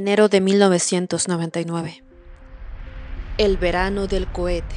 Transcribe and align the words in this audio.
Enero 0.00 0.28
de 0.28 0.40
1999. 0.40 2.04
El 3.36 3.56
verano 3.56 4.06
del 4.06 4.30
cohete. 4.30 4.76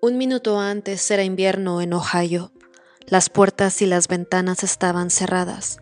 Un 0.00 0.18
minuto 0.18 0.60
antes 0.60 1.10
era 1.10 1.24
invierno 1.24 1.80
en 1.80 1.92
Ohio. 1.92 2.52
Las 3.04 3.30
puertas 3.30 3.82
y 3.82 3.86
las 3.86 4.06
ventanas 4.06 4.62
estaban 4.62 5.10
cerradas. 5.10 5.78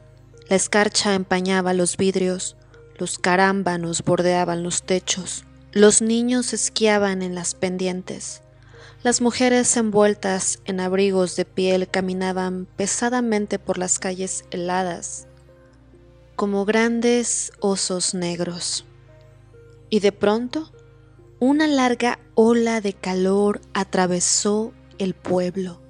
La 0.48 0.57
escarcha 0.57 1.15
empañaba 1.15 1.75
los 1.75 1.98
vidrios, 1.98 2.57
los 2.97 3.19
carámbanos 3.19 4.03
bordeaban 4.03 4.62
los 4.62 4.84
techos, 4.84 5.45
los 5.73 6.01
niños 6.01 6.55
esquiaban 6.55 7.20
en 7.20 7.34
las 7.34 7.55
pendientes. 7.55 8.41
Las 9.03 9.23
mujeres 9.23 9.75
envueltas 9.79 10.59
en 10.67 10.79
abrigos 10.79 11.35
de 11.35 11.47
piel 11.47 11.89
caminaban 11.89 12.67
pesadamente 12.77 13.59
por 13.59 13.79
las 13.79 13.98
calles 13.98 14.45
heladas, 14.51 15.27
como 16.37 16.67
grandes 16.67 17.51
osos 17.61 18.12
negros. 18.12 18.84
Y 19.89 20.01
de 20.01 20.12
pronto, 20.12 20.70
una 21.39 21.67
larga 21.67 22.19
ola 22.34 22.83
de 22.83 22.92
calor 22.92 23.62
atravesó 23.73 24.75
el 24.98 25.14
pueblo, 25.14 25.81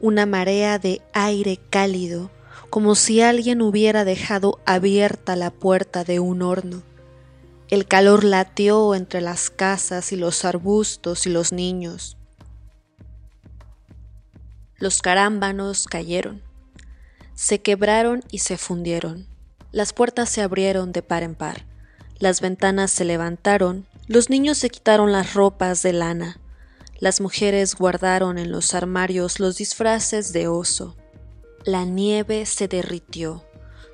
una 0.00 0.26
marea 0.26 0.80
de 0.80 1.02
aire 1.12 1.60
cálido, 1.70 2.32
como 2.68 2.96
si 2.96 3.20
alguien 3.20 3.62
hubiera 3.62 4.04
dejado 4.04 4.58
abierta 4.66 5.36
la 5.36 5.52
puerta 5.52 6.02
de 6.02 6.18
un 6.18 6.42
horno. 6.42 6.82
El 7.68 7.86
calor 7.86 8.24
latió 8.24 8.96
entre 8.96 9.20
las 9.20 9.50
casas 9.50 10.10
y 10.10 10.16
los 10.16 10.44
arbustos 10.44 11.28
y 11.28 11.30
los 11.30 11.52
niños. 11.52 12.16
Los 14.80 15.02
carámbanos 15.02 15.84
cayeron, 15.84 16.40
se 17.34 17.60
quebraron 17.60 18.24
y 18.30 18.38
se 18.38 18.56
fundieron. 18.56 19.26
Las 19.72 19.92
puertas 19.92 20.30
se 20.30 20.40
abrieron 20.40 20.90
de 20.92 21.02
par 21.02 21.22
en 21.22 21.34
par, 21.34 21.66
las 22.18 22.40
ventanas 22.40 22.90
se 22.90 23.04
levantaron, 23.04 23.86
los 24.06 24.30
niños 24.30 24.56
se 24.56 24.70
quitaron 24.70 25.12
las 25.12 25.34
ropas 25.34 25.82
de 25.82 25.92
lana, 25.92 26.40
las 26.98 27.20
mujeres 27.20 27.74
guardaron 27.74 28.38
en 28.38 28.50
los 28.50 28.72
armarios 28.74 29.38
los 29.38 29.58
disfraces 29.58 30.32
de 30.32 30.48
oso. 30.48 30.96
La 31.66 31.84
nieve 31.84 32.46
se 32.46 32.66
derritió, 32.66 33.44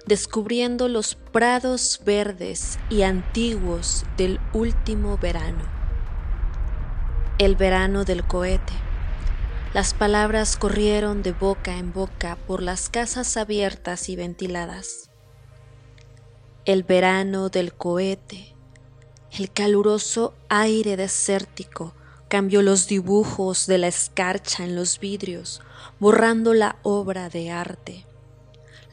descubriendo 0.07 0.89
los 0.89 1.17
prados 1.17 2.01
verdes 2.07 2.79
y 2.91 3.03
antiguos 3.03 4.05
del 4.17 4.39
último 4.53 5.19
verano. 5.19 5.65
El 7.39 7.57
verano 7.57 8.05
del 8.05 8.25
cohete. 8.25 8.86
Las 9.77 9.93
palabras 9.93 10.57
corrieron 10.57 11.23
de 11.23 11.33
boca 11.33 11.77
en 11.77 11.93
boca 11.93 12.39
por 12.47 12.63
las 12.63 12.89
casas 12.89 13.37
abiertas 13.37 14.09
y 14.09 14.17
ventiladas. 14.17 15.11
El 16.65 16.83
verano 16.83 17.51
del 17.51 17.75
cohete, 17.75 18.55
el 19.33 19.53
caluroso 19.53 20.33
aire 20.49 20.97
desértico 20.97 21.95
cambió 22.29 22.63
los 22.63 22.87
dibujos 22.87 23.67
de 23.67 23.77
la 23.77 23.89
escarcha 23.89 24.65
en 24.65 24.77
los 24.77 24.99
vidrios, 24.99 25.61
borrando 26.01 26.55
la 26.55 26.79
obra 26.83 27.29
de 27.29 27.51
arte. 27.51 28.07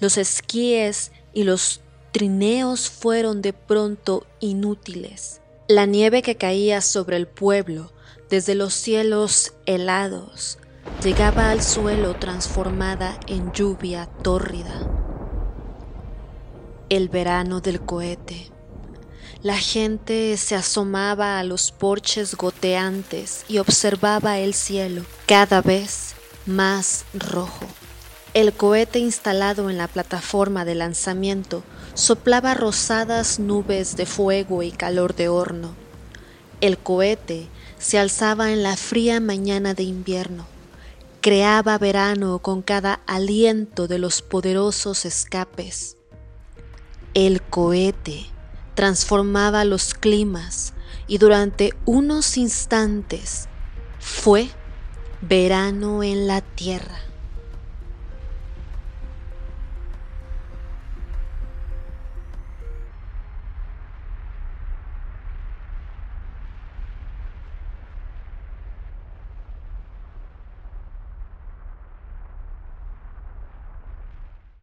Los 0.01 0.17
esquíes 0.17 1.13
y 1.33 1.43
los 1.43 1.79
trineos 2.11 2.89
fueron 2.89 3.41
de 3.41 3.53
pronto 3.53 4.27
inútiles. 4.41 5.39
La 5.69 5.85
nieve 5.85 6.21
que 6.21 6.35
caía 6.35 6.81
sobre 6.81 7.15
el 7.15 7.25
pueblo 7.25 7.93
desde 8.29 8.53
los 8.53 8.73
cielos 8.73 9.53
helados 9.65 10.57
llegaba 11.03 11.51
al 11.51 11.61
suelo 11.61 12.13
transformada 12.13 13.19
en 13.27 13.51
lluvia 13.51 14.05
tórrida. 14.21 14.87
El 16.87 17.09
verano 17.09 17.59
del 17.59 17.81
cohete. 17.81 18.49
La 19.41 19.57
gente 19.57 20.37
se 20.37 20.55
asomaba 20.55 21.39
a 21.39 21.43
los 21.43 21.73
porches 21.73 22.35
goteantes 22.35 23.43
y 23.49 23.57
observaba 23.57 24.39
el 24.39 24.53
cielo 24.53 25.03
cada 25.25 25.61
vez 25.61 26.15
más 26.45 27.03
rojo. 27.13 27.65
El 28.33 28.53
cohete 28.53 28.99
instalado 28.99 29.69
en 29.69 29.77
la 29.77 29.89
plataforma 29.89 30.63
de 30.63 30.75
lanzamiento 30.75 31.63
soplaba 31.95 32.53
rosadas 32.53 33.39
nubes 33.39 33.97
de 33.97 34.05
fuego 34.05 34.63
y 34.63 34.71
calor 34.71 35.15
de 35.15 35.27
horno. 35.27 35.75
El 36.61 36.77
cohete 36.77 37.49
se 37.77 37.99
alzaba 37.99 38.53
en 38.53 38.63
la 38.63 38.77
fría 38.77 39.19
mañana 39.19 39.73
de 39.73 39.83
invierno 39.83 40.52
creaba 41.23 41.77
verano 41.77 42.39
con 42.39 42.61
cada 42.61 42.95
aliento 43.07 43.87
de 43.87 43.97
los 43.97 44.21
poderosos 44.21 45.05
escapes. 45.05 45.95
El 47.13 47.41
cohete 47.41 48.25
transformaba 48.75 49.63
los 49.63 49.93
climas 49.93 50.73
y 51.07 51.19
durante 51.19 51.73
unos 51.85 52.35
instantes 52.35 53.47
fue 53.99 54.49
verano 55.21 56.03
en 56.03 56.27
la 56.27 56.41
tierra. 56.41 56.99